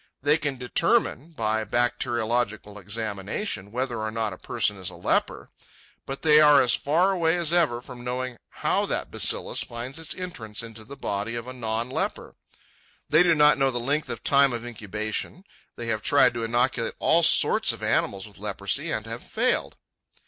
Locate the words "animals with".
17.83-18.39